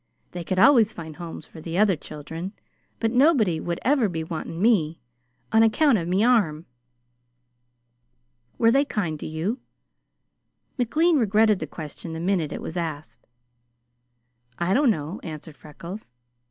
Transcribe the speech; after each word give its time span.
They 0.31 0.43
could 0.43 0.57
always 0.57 0.91
find 0.93 1.17
homes 1.17 1.45
for 1.45 1.61
the 1.61 1.77
other 1.77 1.95
children, 1.95 2.53
but 2.99 3.11
nobody 3.11 3.59
would 3.59 3.79
ever 3.83 4.09
be 4.09 4.23
wanting 4.23 4.59
me 4.59 4.99
on 5.51 5.61
account 5.61 5.99
of 5.99 6.07
me 6.07 6.23
arm." 6.23 6.65
"Were 8.57 8.71
they 8.71 8.83
kind 8.83 9.19
to 9.19 9.27
you?" 9.27 9.59
McLean 10.75 11.19
regretted 11.19 11.59
the 11.59 11.67
question 11.67 12.13
the 12.13 12.19
minute 12.19 12.51
it 12.51 12.63
was 12.63 12.77
asked. 12.77 13.27
"I 14.57 14.73
don't 14.73 14.89
know," 14.89 15.19
answered 15.21 15.55
Freckles. 15.55 16.11